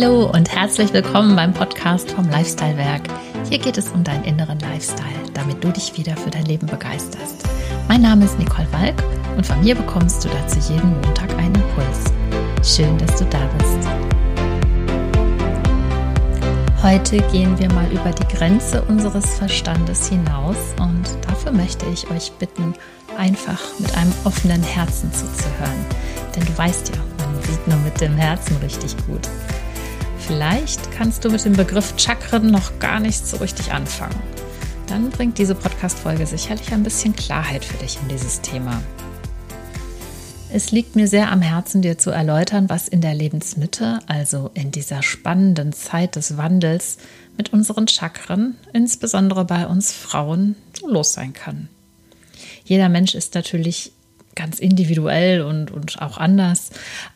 Hallo 0.00 0.30
und 0.32 0.50
herzlich 0.50 0.94
willkommen 0.94 1.36
beim 1.36 1.52
Podcast 1.52 2.12
vom 2.12 2.26
Lifestyle 2.30 2.78
Werk. 2.78 3.02
Hier 3.50 3.58
geht 3.58 3.76
es 3.76 3.90
um 3.90 4.02
deinen 4.02 4.24
inneren 4.24 4.58
Lifestyle, 4.58 5.28
damit 5.34 5.62
du 5.62 5.70
dich 5.70 5.94
wieder 5.98 6.16
für 6.16 6.30
dein 6.30 6.46
Leben 6.46 6.66
begeisterst. 6.66 7.46
Mein 7.86 8.00
Name 8.00 8.24
ist 8.24 8.38
Nicole 8.38 8.66
Walk 8.72 8.94
und 9.36 9.46
von 9.46 9.60
mir 9.60 9.74
bekommst 9.74 10.24
du 10.24 10.30
dazu 10.30 10.72
jeden 10.72 10.98
Montag 11.02 11.36
einen 11.36 11.54
Impuls. 11.54 12.04
Schön, 12.64 12.96
dass 12.96 13.14
du 13.16 13.26
da 13.26 13.40
bist. 13.58 13.88
Heute 16.82 17.18
gehen 17.30 17.58
wir 17.58 17.70
mal 17.74 17.92
über 17.92 18.10
die 18.10 18.34
Grenze 18.34 18.80
unseres 18.80 19.34
Verstandes 19.34 20.08
hinaus 20.08 20.56
und 20.80 21.04
dafür 21.28 21.52
möchte 21.52 21.84
ich 21.92 22.10
euch 22.10 22.32
bitten, 22.38 22.72
einfach 23.18 23.60
mit 23.78 23.94
einem 23.98 24.14
offenen 24.24 24.62
Herzen 24.62 25.12
zuzuhören. 25.12 25.84
Denn 26.34 26.46
du 26.46 26.56
weißt 26.56 26.88
ja, 26.88 26.96
man 27.18 27.42
sieht 27.42 27.68
nur 27.68 27.78
mit 27.80 28.00
dem 28.00 28.16
Herzen 28.16 28.56
richtig 28.62 28.96
gut. 29.06 29.28
Vielleicht 30.30 30.92
kannst 30.92 31.24
du 31.24 31.28
mit 31.28 31.44
dem 31.44 31.54
Begriff 31.54 31.94
Chakren 31.96 32.52
noch 32.52 32.78
gar 32.78 33.00
nicht 33.00 33.26
so 33.26 33.38
richtig 33.38 33.72
anfangen. 33.72 34.14
Dann 34.86 35.10
bringt 35.10 35.38
diese 35.38 35.56
Podcast-Folge 35.56 36.24
sicherlich 36.24 36.72
ein 36.72 36.84
bisschen 36.84 37.16
Klarheit 37.16 37.64
für 37.64 37.76
dich 37.78 37.98
in 38.00 38.06
dieses 38.06 38.40
Thema. 38.40 38.80
Es 40.52 40.70
liegt 40.70 40.94
mir 40.94 41.08
sehr 41.08 41.32
am 41.32 41.42
Herzen, 41.42 41.82
dir 41.82 41.98
zu 41.98 42.12
erläutern, 42.12 42.70
was 42.70 42.86
in 42.86 43.00
der 43.00 43.12
Lebensmitte, 43.12 43.98
also 44.06 44.52
in 44.54 44.70
dieser 44.70 45.02
spannenden 45.02 45.72
Zeit 45.72 46.14
des 46.14 46.36
Wandels, 46.36 46.98
mit 47.36 47.52
unseren 47.52 47.88
Chakren, 47.88 48.56
insbesondere 48.72 49.44
bei 49.44 49.66
uns 49.66 49.90
Frauen, 49.90 50.54
so 50.78 50.86
los 50.88 51.12
sein 51.12 51.32
kann. 51.32 51.68
Jeder 52.62 52.88
Mensch 52.88 53.16
ist 53.16 53.34
natürlich 53.34 53.90
ganz 54.40 54.58
individuell 54.58 55.42
und, 55.42 55.70
und 55.70 56.00
auch 56.00 56.16
anders. 56.16 56.70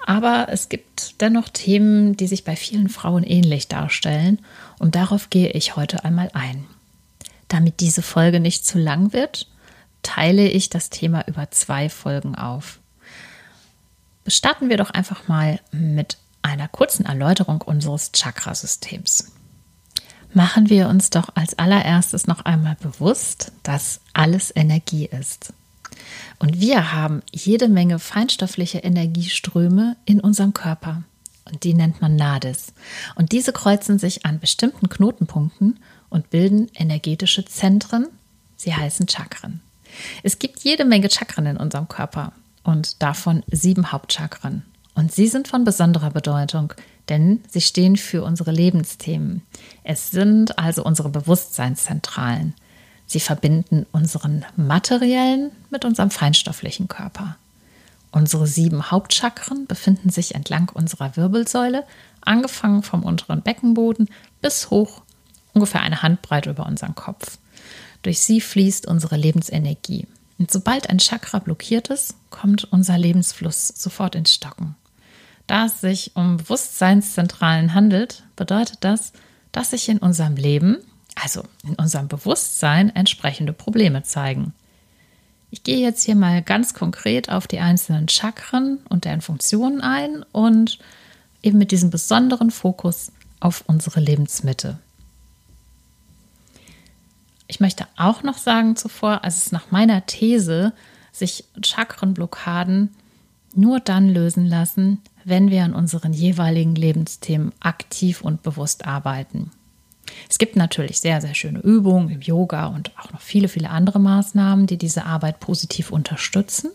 Aber 0.04 0.48
es 0.50 0.68
gibt 0.68 1.22
dennoch 1.22 1.48
Themen, 1.48 2.18
die 2.18 2.26
sich 2.26 2.44
bei 2.44 2.54
vielen 2.54 2.90
Frauen 2.90 3.24
ähnlich 3.24 3.66
darstellen. 3.66 4.40
Und 4.78 4.94
darauf 4.94 5.30
gehe 5.30 5.50
ich 5.50 5.74
heute 5.74 6.04
einmal 6.04 6.30
ein. 6.34 6.66
Damit 7.48 7.80
diese 7.80 8.02
Folge 8.02 8.40
nicht 8.40 8.66
zu 8.66 8.78
lang 8.78 9.14
wird, 9.14 9.48
teile 10.02 10.46
ich 10.46 10.68
das 10.68 10.90
Thema 10.90 11.26
über 11.26 11.50
zwei 11.50 11.88
Folgen 11.88 12.34
auf. 12.34 12.78
Starten 14.26 14.68
wir 14.68 14.76
doch 14.76 14.90
einfach 14.90 15.26
mal 15.26 15.60
mit 15.72 16.18
einer 16.42 16.68
kurzen 16.68 17.06
Erläuterung 17.06 17.62
unseres 17.62 18.12
Chakrasystems. 18.12 19.32
Machen 20.34 20.68
wir 20.68 20.88
uns 20.88 21.08
doch 21.08 21.30
als 21.36 21.58
allererstes 21.58 22.26
noch 22.26 22.44
einmal 22.44 22.76
bewusst, 22.80 23.52
dass 23.62 24.00
alles 24.12 24.52
Energie 24.54 25.06
ist. 25.06 25.54
Und 26.38 26.60
wir 26.60 26.92
haben 26.92 27.22
jede 27.32 27.68
Menge 27.68 27.98
feinstoffliche 27.98 28.78
Energieströme 28.78 29.96
in 30.04 30.20
unserem 30.20 30.54
Körper. 30.54 31.02
Und 31.44 31.64
die 31.64 31.74
nennt 31.74 32.00
man 32.00 32.16
Nadis. 32.16 32.72
Und 33.14 33.32
diese 33.32 33.52
kreuzen 33.52 33.98
sich 33.98 34.24
an 34.24 34.40
bestimmten 34.40 34.88
Knotenpunkten 34.88 35.78
und 36.08 36.30
bilden 36.30 36.70
energetische 36.74 37.44
Zentren. 37.44 38.08
Sie 38.56 38.74
heißen 38.74 39.08
Chakren. 39.08 39.60
Es 40.22 40.38
gibt 40.38 40.60
jede 40.64 40.84
Menge 40.84 41.10
Chakren 41.10 41.46
in 41.46 41.56
unserem 41.56 41.88
Körper 41.88 42.32
und 42.62 43.02
davon 43.02 43.42
sieben 43.50 43.92
Hauptchakren. 43.92 44.64
Und 44.94 45.12
sie 45.12 45.26
sind 45.26 45.48
von 45.48 45.64
besonderer 45.64 46.10
Bedeutung, 46.10 46.72
denn 47.08 47.42
sie 47.48 47.60
stehen 47.60 47.96
für 47.96 48.22
unsere 48.22 48.52
Lebensthemen. 48.52 49.42
Es 49.82 50.10
sind 50.10 50.58
also 50.58 50.84
unsere 50.84 51.10
Bewusstseinszentralen. 51.10 52.54
Sie 53.14 53.20
verbinden 53.20 53.86
unseren 53.92 54.44
materiellen 54.56 55.52
mit 55.70 55.84
unserem 55.84 56.10
feinstofflichen 56.10 56.88
Körper. 56.88 57.36
Unsere 58.10 58.48
sieben 58.48 58.90
Hauptchakren 58.90 59.68
befinden 59.68 60.10
sich 60.10 60.34
entlang 60.34 60.68
unserer 60.70 61.16
Wirbelsäule, 61.16 61.84
angefangen 62.22 62.82
vom 62.82 63.04
unteren 63.04 63.40
Beckenboden 63.40 64.08
bis 64.42 64.68
hoch 64.70 65.02
ungefähr 65.52 65.82
eine 65.82 66.02
Handbreite 66.02 66.50
über 66.50 66.66
unseren 66.66 66.96
Kopf. 66.96 67.38
Durch 68.02 68.18
sie 68.18 68.40
fließt 68.40 68.84
unsere 68.88 69.14
Lebensenergie. 69.14 70.08
Und 70.40 70.50
sobald 70.50 70.90
ein 70.90 70.98
Chakra 70.98 71.38
blockiert 71.38 71.90
ist, 71.90 72.16
kommt 72.30 72.64
unser 72.64 72.98
Lebensfluss 72.98 73.68
sofort 73.68 74.16
ins 74.16 74.34
Stocken. 74.34 74.74
Da 75.46 75.66
es 75.66 75.80
sich 75.80 76.16
um 76.16 76.38
Bewusstseinszentralen 76.38 77.74
handelt, 77.74 78.24
bedeutet 78.34 78.78
das, 78.80 79.12
dass 79.52 79.70
sich 79.70 79.88
in 79.88 79.98
unserem 79.98 80.34
Leben 80.34 80.78
also 81.14 81.44
in 81.62 81.74
unserem 81.76 82.08
Bewusstsein, 82.08 82.94
entsprechende 82.94 83.52
Probleme 83.52 84.02
zeigen. 84.02 84.52
Ich 85.50 85.62
gehe 85.62 85.78
jetzt 85.78 86.02
hier 86.02 86.16
mal 86.16 86.42
ganz 86.42 86.74
konkret 86.74 87.30
auf 87.30 87.46
die 87.46 87.60
einzelnen 87.60 88.08
Chakren 88.08 88.78
und 88.88 89.04
deren 89.04 89.20
Funktionen 89.20 89.80
ein 89.80 90.24
und 90.32 90.78
eben 91.42 91.58
mit 91.58 91.70
diesem 91.70 91.90
besonderen 91.90 92.50
Fokus 92.50 93.12
auf 93.38 93.62
unsere 93.66 94.00
Lebensmitte. 94.00 94.78
Ich 97.46 97.60
möchte 97.60 97.86
auch 97.96 98.22
noch 98.22 98.38
sagen 98.38 98.74
zuvor, 98.74 99.22
also 99.22 99.36
es 99.36 99.52
nach 99.52 99.70
meiner 99.70 100.06
These, 100.06 100.72
sich 101.12 101.44
Chakrenblockaden 101.62 102.94
nur 103.54 103.78
dann 103.78 104.08
lösen 104.08 104.46
lassen, 104.46 105.00
wenn 105.24 105.50
wir 105.50 105.62
an 105.62 105.74
unseren 105.74 106.12
jeweiligen 106.12 106.74
Lebensthemen 106.74 107.52
aktiv 107.60 108.22
und 108.22 108.42
bewusst 108.42 108.86
arbeiten. 108.86 109.50
Es 110.28 110.38
gibt 110.38 110.56
natürlich 110.56 111.00
sehr, 111.00 111.20
sehr 111.20 111.34
schöne 111.34 111.60
Übungen 111.60 112.08
im 112.10 112.20
Yoga 112.20 112.66
und 112.66 112.90
auch 112.98 113.12
noch 113.12 113.20
viele, 113.20 113.48
viele 113.48 113.70
andere 113.70 113.98
Maßnahmen, 113.98 114.66
die 114.66 114.78
diese 114.78 115.06
Arbeit 115.06 115.40
positiv 115.40 115.90
unterstützen. 115.90 116.70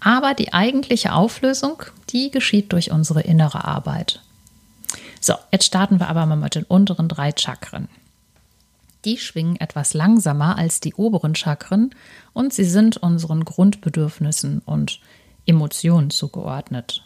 Aber 0.00 0.34
die 0.34 0.52
eigentliche 0.52 1.12
Auflösung, 1.12 1.82
die 2.10 2.30
geschieht 2.30 2.72
durch 2.72 2.90
unsere 2.90 3.22
innere 3.22 3.64
Arbeit. 3.64 4.20
So, 5.20 5.34
jetzt 5.52 5.66
starten 5.66 6.00
wir 6.00 6.08
aber 6.08 6.26
mal 6.26 6.36
mit 6.36 6.56
den 6.56 6.64
unteren 6.64 7.08
drei 7.08 7.32
Chakren. 7.36 7.88
Die 9.04 9.18
schwingen 9.18 9.56
etwas 9.56 9.94
langsamer 9.94 10.58
als 10.58 10.80
die 10.80 10.94
oberen 10.94 11.34
Chakren 11.34 11.94
und 12.32 12.52
sie 12.52 12.64
sind 12.64 12.96
unseren 12.96 13.44
Grundbedürfnissen 13.44 14.60
und 14.64 15.00
Emotionen 15.46 16.10
zugeordnet. 16.10 17.04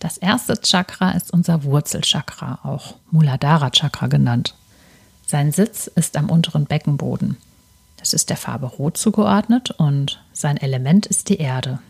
Das 0.00 0.16
erste 0.16 0.58
Chakra 0.58 1.10
ist 1.10 1.30
unser 1.30 1.62
Wurzelchakra, 1.62 2.60
auch 2.62 2.94
Muladhara 3.10 3.70
Chakra 3.70 4.06
genannt. 4.06 4.54
Sein 5.26 5.52
Sitz 5.52 5.88
ist 5.88 6.16
am 6.16 6.30
unteren 6.30 6.64
Beckenboden. 6.64 7.36
Das 7.98 8.14
ist 8.14 8.30
der 8.30 8.38
Farbe 8.38 8.66
Rot 8.66 8.96
zugeordnet 8.96 9.72
und 9.72 10.24
sein 10.32 10.56
Element 10.56 11.04
ist 11.04 11.28
die 11.28 11.36
Erde. 11.36 11.80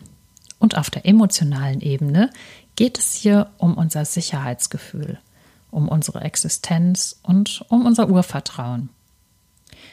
Und 0.59 0.77
auf 0.77 0.89
der 0.89 1.05
emotionalen 1.05 1.79
Ebene 1.79 2.29
geht 2.75 2.99
es 2.99 3.13
hier 3.13 3.49
um 3.57 3.75
unser 3.75 4.03
Sicherheitsgefühl, 4.03 5.17
um 5.71 5.87
unsere 5.87 6.19
Existenz 6.19 7.17
und 7.23 7.63
um 7.69 7.85
unser 7.85 8.09
Urvertrauen. 8.09 8.89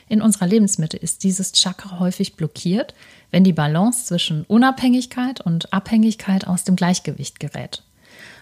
In 0.08 0.20
unserer 0.22 0.48
Lebensmitte 0.48 0.96
ist 0.96 1.22
dieses 1.22 1.52
Chakra 1.52 2.00
häufig 2.00 2.34
blockiert, 2.34 2.94
wenn 3.30 3.44
die 3.44 3.52
Balance 3.52 4.06
zwischen 4.06 4.42
Unabhängigkeit 4.42 5.40
und 5.40 5.72
Abhängigkeit 5.72 6.48
aus 6.48 6.64
dem 6.64 6.74
Gleichgewicht 6.74 7.38
gerät. 7.38 7.84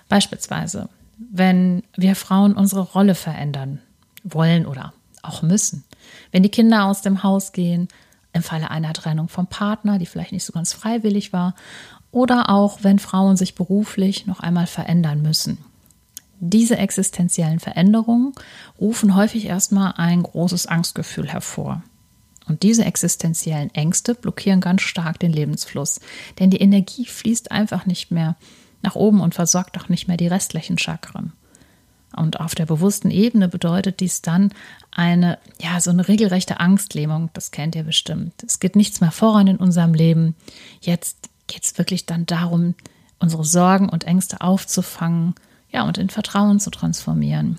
Beispielsweise, 0.09 0.89
wenn 1.19 1.83
wir 1.97 2.15
Frauen 2.15 2.55
unsere 2.55 2.83
Rolle 2.83 3.15
verändern 3.15 3.81
wollen 4.22 4.67
oder 4.67 4.93
auch 5.22 5.43
müssen. 5.43 5.84
Wenn 6.31 6.43
die 6.43 6.50
Kinder 6.50 6.84
aus 6.84 7.03
dem 7.03 7.22
Haus 7.22 7.53
gehen, 7.53 7.89
im 8.33 8.43
Falle 8.43 8.71
einer 8.71 8.93
Trennung 8.93 9.28
vom 9.28 9.47
Partner, 9.47 9.99
die 9.99 10.06
vielleicht 10.06 10.33
nicht 10.33 10.45
so 10.45 10.53
ganz 10.53 10.72
freiwillig 10.72 11.33
war, 11.33 11.55
oder 12.12 12.50
auch 12.50 12.78
wenn 12.83 12.99
Frauen 12.99 13.37
sich 13.37 13.55
beruflich 13.55 14.27
noch 14.27 14.41
einmal 14.41 14.66
verändern 14.66 15.22
müssen. 15.22 15.59
Diese 16.39 16.77
existenziellen 16.77 17.61
Veränderungen 17.61 18.33
rufen 18.78 19.15
häufig 19.15 19.47
erstmal 19.47 19.95
ein 19.97 20.22
großes 20.22 20.66
Angstgefühl 20.66 21.28
hervor. 21.28 21.83
Und 22.47 22.62
diese 22.62 22.84
existenziellen 22.84 23.75
Ängste 23.75 24.15
blockieren 24.15 24.60
ganz 24.60 24.83
stark 24.83 25.19
den 25.19 25.33
Lebensfluss, 25.33 26.01
denn 26.39 26.51
die 26.51 26.60
Energie 26.60 27.07
fließt 27.07 27.51
einfach 27.51 27.86
nicht 27.86 28.10
mehr 28.10 28.36
nach 28.83 28.95
oben 28.95 29.21
und 29.21 29.34
versorgt 29.34 29.78
auch 29.78 29.89
nicht 29.89 30.09
mehr 30.09 30.17
die 30.17 30.28
restlichen 30.28 30.78
Chakren. 30.78 31.33
Und 32.15 32.41
auf 32.41 32.55
der 32.55 32.67
bewussten 32.67 33.11
Ebene 33.11 33.49
bedeutet 33.49 34.01
dies 34.01 34.23
dann 34.23 34.51
eine, 34.91 35.39
ja, 35.61 35.81
so 35.81 35.91
eine 35.91 36.09
regelrechte 36.09 36.61
Angstlähmung. 36.61 37.28
Das 37.34 37.51
kennt 37.51 37.75
ihr 37.75 37.83
bestimmt. 37.83 38.33
Es 38.45 38.59
geht 38.59 38.75
nichts 38.75 39.01
mehr 39.01 39.11
voran 39.11 39.47
in 39.47 39.57
unserem 39.59 39.93
Leben. 39.93 40.34
Jetzt 40.81 41.28
geht 41.47 41.65
es 41.65 41.78
wirklich 41.78 42.07
dann 42.07 42.25
darum, 42.25 42.75
unsere 43.19 43.45
Sorgen 43.45 43.89
und 43.89 44.05
Ängste 44.05 44.41
aufzufangen, 44.41 45.34
ja, 45.71 45.83
und 45.83 45.99
in 45.99 46.09
Vertrauen 46.09 46.59
zu 46.59 46.71
transformieren. 46.71 47.59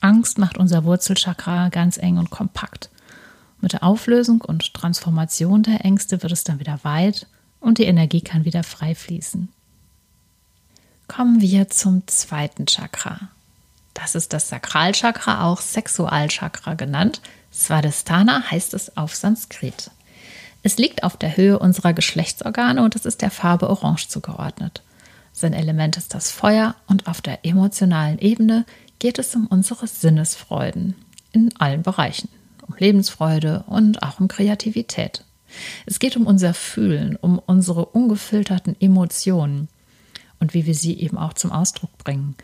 Angst 0.00 0.38
macht 0.38 0.58
unser 0.58 0.84
Wurzelchakra 0.84 1.68
ganz 1.68 1.96
eng 1.96 2.18
und 2.18 2.30
kompakt. 2.30 2.90
Mit 3.60 3.72
der 3.72 3.84
Auflösung 3.84 4.40
und 4.40 4.74
Transformation 4.74 5.62
der 5.62 5.84
Ängste 5.84 6.22
wird 6.22 6.32
es 6.32 6.42
dann 6.42 6.58
wieder 6.58 6.80
weit 6.82 7.28
und 7.60 7.78
die 7.78 7.84
Energie 7.84 8.20
kann 8.20 8.44
wieder 8.44 8.64
frei 8.64 8.96
fließen 8.96 9.48
kommen 11.08 11.40
wir 11.40 11.68
zum 11.68 12.06
zweiten 12.06 12.66
Chakra. 12.66 13.28
Das 13.94 14.14
ist 14.14 14.32
das 14.32 14.48
Sakralchakra, 14.48 15.44
auch 15.44 15.60
Sexualchakra 15.60 16.74
genannt. 16.74 17.20
Svadhisthana 17.52 18.50
heißt 18.50 18.74
es 18.74 18.96
auf 18.96 19.14
Sanskrit. 19.14 19.90
Es 20.62 20.78
liegt 20.78 21.02
auf 21.02 21.16
der 21.16 21.36
Höhe 21.36 21.58
unserer 21.58 21.92
Geschlechtsorgane 21.92 22.82
und 22.82 22.96
es 22.96 23.04
ist 23.04 23.20
der 23.20 23.30
Farbe 23.30 23.68
Orange 23.68 24.08
zugeordnet. 24.08 24.82
Sein 25.32 25.52
Element 25.52 25.96
ist 25.96 26.14
das 26.14 26.30
Feuer 26.30 26.76
und 26.86 27.06
auf 27.08 27.20
der 27.20 27.44
emotionalen 27.44 28.18
Ebene 28.18 28.64
geht 28.98 29.18
es 29.18 29.34
um 29.34 29.46
unsere 29.46 29.86
Sinnesfreuden 29.86 30.94
in 31.32 31.54
allen 31.58 31.82
Bereichen, 31.82 32.28
um 32.66 32.74
Lebensfreude 32.78 33.64
und 33.66 34.02
auch 34.02 34.20
um 34.20 34.28
Kreativität. 34.28 35.24
Es 35.84 35.98
geht 35.98 36.16
um 36.16 36.26
unser 36.26 36.54
Fühlen, 36.54 37.16
um 37.16 37.38
unsere 37.38 37.86
ungefilterten 37.86 38.80
Emotionen 38.80 39.68
und 40.42 40.54
wie 40.54 40.66
wir 40.66 40.74
sie 40.74 40.98
eben 40.98 41.16
auch 41.16 41.34
zum 41.34 41.52
Ausdruck 41.52 41.96
bringen. 41.98 42.34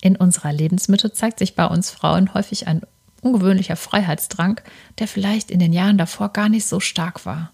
In 0.00 0.14
unserer 0.14 0.52
Lebensmitte 0.52 1.12
zeigt 1.12 1.40
sich 1.40 1.56
bei 1.56 1.66
uns 1.66 1.90
Frauen 1.90 2.32
häufig 2.32 2.68
ein 2.68 2.82
ungewöhnlicher 3.22 3.74
Freiheitsdrang, 3.74 4.60
der 5.00 5.08
vielleicht 5.08 5.50
in 5.50 5.58
den 5.58 5.72
Jahren 5.72 5.98
davor 5.98 6.28
gar 6.28 6.48
nicht 6.48 6.64
so 6.64 6.78
stark 6.78 7.26
war. 7.26 7.50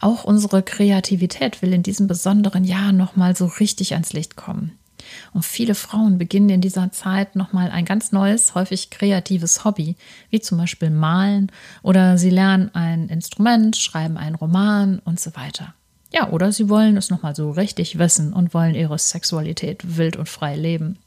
Auch 0.00 0.24
unsere 0.24 0.64
Kreativität 0.64 1.62
will 1.62 1.72
in 1.72 1.84
diesem 1.84 2.08
besonderen 2.08 2.64
Jahr 2.64 2.90
nochmal 2.90 3.36
so 3.36 3.46
richtig 3.46 3.92
ans 3.92 4.12
Licht 4.12 4.34
kommen. 4.34 4.72
Und 5.32 5.44
viele 5.44 5.76
Frauen 5.76 6.18
beginnen 6.18 6.48
in 6.48 6.60
dieser 6.60 6.90
Zeit 6.90 7.36
nochmal 7.36 7.70
ein 7.70 7.84
ganz 7.84 8.10
neues, 8.10 8.56
häufig 8.56 8.90
kreatives 8.90 9.64
Hobby, 9.64 9.94
wie 10.30 10.40
zum 10.40 10.58
Beispiel 10.58 10.90
Malen 10.90 11.52
oder 11.84 12.18
sie 12.18 12.30
lernen 12.30 12.74
ein 12.74 13.08
Instrument, 13.10 13.76
schreiben 13.76 14.16
einen 14.16 14.34
Roman 14.34 14.98
und 14.98 15.20
so 15.20 15.36
weiter. 15.36 15.72
Ja, 16.12 16.30
oder 16.30 16.52
sie 16.52 16.68
wollen 16.68 16.96
es 16.96 17.10
nochmal 17.10 17.34
so 17.34 17.50
richtig 17.50 17.98
wissen 17.98 18.32
und 18.32 18.54
wollen 18.54 18.74
ihre 18.74 18.98
Sexualität 18.98 19.96
wild 19.96 20.16
und 20.16 20.28
frei 20.28 20.56
leben. 20.56 20.98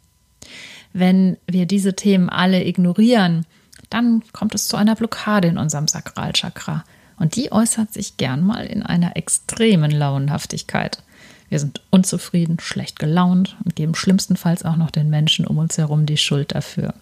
Wenn 0.93 1.37
wir 1.47 1.65
diese 1.65 1.95
Themen 1.95 2.29
alle 2.29 2.65
ignorieren, 2.65 3.45
dann 3.89 4.23
kommt 4.33 4.55
es 4.55 4.67
zu 4.67 4.77
einer 4.77 4.95
Blockade 4.95 5.47
in 5.47 5.57
unserem 5.57 5.87
Sakralchakra. 5.87 6.83
Und 7.17 7.35
die 7.35 7.51
äußert 7.51 7.93
sich 7.93 8.17
gern 8.17 8.41
mal 8.41 8.65
in 8.65 8.83
einer 8.83 9.17
extremen 9.17 9.91
Launenhaftigkeit. 9.91 11.03
Wir 11.49 11.59
sind 11.59 11.81
unzufrieden, 11.89 12.59
schlecht 12.59 12.99
gelaunt 12.99 13.57
und 13.65 13.75
geben 13.75 13.95
schlimmstenfalls 13.95 14.63
auch 14.63 14.75
noch 14.75 14.91
den 14.91 15.09
Menschen 15.09 15.45
um 15.45 15.57
uns 15.57 15.77
herum 15.77 16.05
die 16.05 16.17
Schuld 16.17 16.53
dafür. 16.53 16.93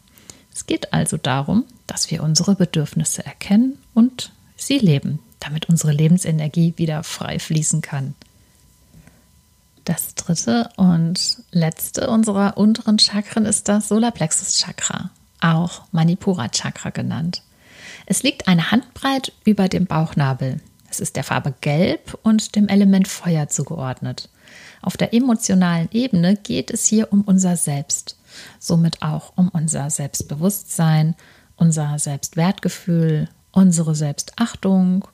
Es 0.53 0.65
geht 0.65 0.93
also 0.93 1.17
darum, 1.17 1.65
dass 1.85 2.09
wir 2.09 2.23
unsere 2.23 2.55
Bedürfnisse 2.55 3.25
erkennen 3.25 3.77
und 3.93 4.31
sie 4.55 4.79
leben, 4.79 5.19
damit 5.39 5.69
unsere 5.69 5.91
Lebensenergie 5.91 6.73
wieder 6.77 7.03
frei 7.03 7.39
fließen 7.39 7.81
kann. 7.81 8.15
Das 9.85 10.15
dritte 10.15 10.69
und 10.75 11.37
letzte 11.51 12.09
unserer 12.09 12.57
unteren 12.57 12.99
Chakren 12.99 13.45
ist 13.45 13.69
das 13.69 13.87
Solarplexus 13.87 14.57
Chakra, 14.57 15.11
auch 15.39 15.83
Manipura 15.91 16.49
Chakra 16.49 16.89
genannt. 16.89 17.41
Es 18.05 18.23
liegt 18.23 18.47
eine 18.47 18.71
Handbreit 18.71 19.31
über 19.45 19.69
dem 19.69 19.85
Bauchnabel. 19.85 20.59
Es 20.89 20.99
ist 20.99 21.15
der 21.15 21.23
Farbe 21.23 21.53
Gelb 21.61 22.17
und 22.23 22.55
dem 22.55 22.67
Element 22.67 23.07
Feuer 23.07 23.47
zugeordnet. 23.49 24.29
Auf 24.81 24.97
der 24.97 25.13
emotionalen 25.13 25.89
Ebene 25.91 26.35
geht 26.35 26.71
es 26.71 26.85
hier 26.85 27.11
um 27.11 27.21
unser 27.21 27.55
Selbst, 27.57 28.17
somit 28.59 29.01
auch 29.01 29.33
um 29.35 29.49
unser 29.49 29.89
Selbstbewusstsein, 29.89 31.15
unser 31.55 31.97
Selbstwertgefühl, 31.99 33.29
unsere 33.51 33.95
Selbstachtung, 33.95 35.07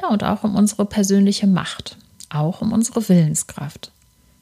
ja 0.00 0.08
und 0.08 0.24
auch 0.24 0.44
um 0.44 0.54
unsere 0.56 0.84
persönliche 0.84 1.46
Macht, 1.46 1.96
auch 2.30 2.60
um 2.60 2.72
unsere 2.72 3.08
Willenskraft. 3.08 3.92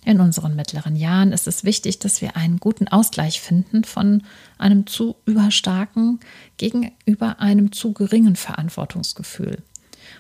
In 0.05 0.21
unseren 0.21 0.55
mittleren 0.55 0.95
Jahren 0.95 1.33
ist 1.33 1.49
es 1.49 1.65
wichtig, 1.65 1.99
dass 1.99 2.21
wir 2.21 2.37
einen 2.37 2.59
guten 2.59 2.87
Ausgleich 2.87 3.41
finden 3.41 3.83
von 3.83 4.23
einem 4.57 4.87
zu 4.87 5.17
überstarken 5.25 6.21
gegenüber 6.59 7.41
einem 7.41 7.73
zu 7.73 7.93
geringen 7.93 8.37
Verantwortungsgefühl. 8.37 9.65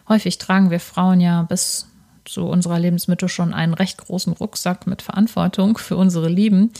Häufig 0.09 0.39
tragen 0.39 0.71
wir 0.71 0.81
Frauen 0.81 1.21
ja 1.21 1.43
bis 1.43 1.87
zu 2.25 2.47
unserer 2.47 2.81
Lebensmitte 2.81 3.29
schon 3.29 3.55
einen 3.55 3.75
recht 3.75 3.99
großen 3.99 4.33
Rucksack 4.33 4.89
mit 4.89 5.03
Verantwortung 5.03 5.79
für 5.79 5.97
unsere 5.97 6.29
Lieben. 6.29 6.73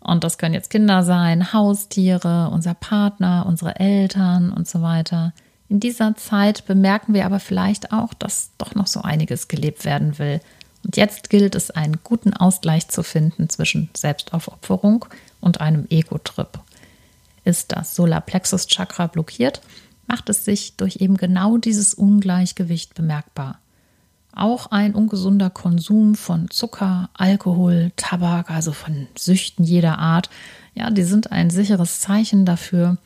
Und 0.00 0.24
das 0.24 0.38
können 0.38 0.54
jetzt 0.54 0.70
Kinder 0.70 1.02
sein, 1.02 1.52
Haustiere, 1.52 2.48
unser 2.50 2.72
Partner, 2.72 3.44
unsere 3.46 3.78
Eltern 3.78 4.50
und 4.50 4.66
so 4.66 4.80
weiter. 4.80 5.34
In 5.68 5.80
dieser 5.80 6.16
Zeit 6.16 6.66
bemerken 6.66 7.14
wir 7.14 7.26
aber 7.26 7.40
vielleicht 7.40 7.92
auch, 7.92 8.14
dass 8.14 8.50
doch 8.58 8.74
noch 8.74 8.86
so 8.86 9.00
einiges 9.02 9.48
gelebt 9.48 9.84
werden 9.84 10.18
will. 10.18 10.40
Und 10.84 10.96
jetzt 10.96 11.30
gilt 11.30 11.54
es, 11.56 11.70
einen 11.72 11.98
guten 12.04 12.32
Ausgleich 12.32 12.88
zu 12.88 13.02
finden 13.02 13.48
zwischen 13.48 13.90
Selbstaufopferung 13.96 15.06
und 15.40 15.60
einem 15.60 15.86
Ego-Trip. 15.90 16.60
Ist 17.44 17.72
das 17.72 17.96
Solarplexus-Chakra 17.96 19.08
blockiert, 19.08 19.60
macht 20.06 20.28
es 20.28 20.44
sich 20.44 20.76
durch 20.76 20.96
eben 20.96 21.16
genau 21.16 21.56
dieses 21.58 21.94
Ungleichgewicht 21.94 22.94
bemerkbar. 22.94 23.58
Auch 24.32 24.66
ein 24.66 24.94
ungesunder 24.94 25.50
Konsum 25.50 26.14
von 26.14 26.50
Zucker, 26.50 27.08
Alkohol, 27.14 27.90
Tabak, 27.96 28.50
also 28.50 28.72
von 28.72 29.08
Süchten 29.16 29.64
jeder 29.64 29.98
Art, 29.98 30.30
ja, 30.74 30.90
die 30.90 31.04
sind 31.04 31.32
ein 31.32 31.50
sicheres 31.50 32.00
Zeichen 32.00 32.44
dafür, 32.44 32.98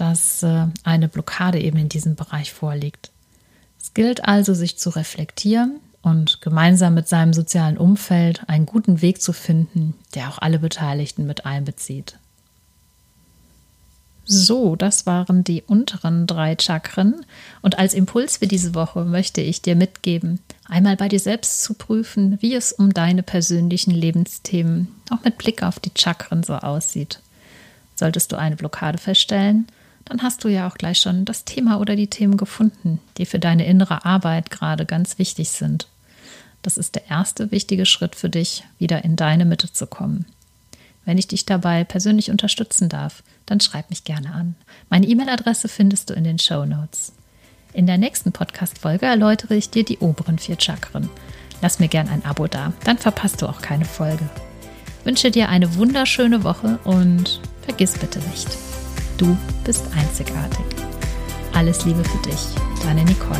dass 0.00 0.42
äh, 0.42 0.66
eine 0.84 1.08
Blockade 1.08 1.60
eben 1.60 1.78
in 1.78 1.88
diesem 1.88 2.14
Bereich 2.14 2.52
vorliegt. 2.52 3.10
Es 3.80 3.94
gilt 3.94 4.24
also, 4.24 4.54
sich 4.54 4.78
zu 4.78 4.90
reflektieren 4.90 5.80
und 6.02 6.40
gemeinsam 6.40 6.94
mit 6.94 7.08
seinem 7.08 7.32
sozialen 7.32 7.78
Umfeld 7.78 8.48
einen 8.48 8.66
guten 8.66 9.02
Weg 9.02 9.20
zu 9.20 9.32
finden, 9.32 9.94
der 10.14 10.28
auch 10.28 10.38
alle 10.38 10.58
Beteiligten 10.58 11.26
mit 11.26 11.46
einbezieht. 11.46 12.18
So, 14.30 14.76
das 14.76 15.06
waren 15.06 15.42
die 15.42 15.62
unteren 15.62 16.26
drei 16.26 16.54
Chakren. 16.60 17.24
Und 17.62 17.78
als 17.78 17.94
Impuls 17.94 18.36
für 18.36 18.46
diese 18.46 18.74
Woche 18.74 19.06
möchte 19.06 19.40
ich 19.40 19.62
dir 19.62 19.74
mitgeben, 19.74 20.40
einmal 20.66 20.96
bei 20.96 21.08
dir 21.08 21.18
selbst 21.18 21.62
zu 21.62 21.72
prüfen, 21.72 22.36
wie 22.42 22.54
es 22.54 22.72
um 22.72 22.92
deine 22.92 23.22
persönlichen 23.22 23.90
Lebensthemen 23.90 24.88
auch 25.08 25.24
mit 25.24 25.38
Blick 25.38 25.62
auf 25.62 25.80
die 25.80 25.92
Chakren 25.96 26.42
so 26.42 26.54
aussieht. 26.56 27.20
Solltest 27.94 28.30
du 28.30 28.36
eine 28.36 28.56
Blockade 28.56 28.98
feststellen, 28.98 29.66
dann 30.08 30.22
hast 30.22 30.42
du 30.44 30.48
ja 30.48 30.66
auch 30.66 30.78
gleich 30.78 30.98
schon 30.98 31.24
das 31.24 31.44
Thema 31.44 31.80
oder 31.80 31.94
die 31.94 32.08
Themen 32.08 32.36
gefunden, 32.36 33.00
die 33.18 33.26
für 33.26 33.38
deine 33.38 33.66
innere 33.66 34.04
Arbeit 34.04 34.50
gerade 34.50 34.86
ganz 34.86 35.18
wichtig 35.18 35.50
sind. 35.50 35.86
Das 36.62 36.78
ist 36.78 36.94
der 36.94 37.08
erste 37.08 37.50
wichtige 37.50 37.86
Schritt 37.86 38.16
für 38.16 38.30
dich, 38.30 38.64
wieder 38.78 39.04
in 39.04 39.16
deine 39.16 39.44
Mitte 39.44 39.72
zu 39.72 39.86
kommen. 39.86 40.24
Wenn 41.04 41.18
ich 41.18 41.28
dich 41.28 41.46
dabei 41.46 41.84
persönlich 41.84 42.30
unterstützen 42.30 42.88
darf, 42.88 43.22
dann 43.46 43.60
schreib 43.60 43.90
mich 43.90 44.04
gerne 44.04 44.32
an. 44.32 44.56
Meine 44.90 45.06
E-Mail-Adresse 45.06 45.68
findest 45.68 46.10
du 46.10 46.14
in 46.14 46.24
den 46.24 46.38
Show 46.38 46.64
Notes. 46.64 47.12
In 47.72 47.86
der 47.86 47.98
nächsten 47.98 48.32
Podcast-Folge 48.32 49.06
erläutere 49.06 49.54
ich 49.56 49.70
dir 49.70 49.84
die 49.84 49.98
oberen 49.98 50.38
vier 50.38 50.56
Chakren. 50.58 51.08
Lass 51.62 51.78
mir 51.78 51.88
gern 51.88 52.08
ein 52.08 52.24
Abo 52.24 52.46
da, 52.46 52.72
dann 52.84 52.98
verpasst 52.98 53.42
du 53.42 53.46
auch 53.46 53.62
keine 53.62 53.84
Folge. 53.84 54.28
Wünsche 55.04 55.30
dir 55.30 55.48
eine 55.48 55.76
wunderschöne 55.76 56.44
Woche 56.44 56.78
und 56.84 57.40
vergiss 57.62 57.98
bitte 57.98 58.20
nicht, 58.20 58.48
du 59.18 59.36
bist 59.64 59.84
einzigartig. 59.94 60.64
Alles 61.52 61.84
Liebe 61.84 62.02
für 62.04 62.28
dich, 62.28 62.40
deine 62.82 63.04
Nicole. 63.04 63.38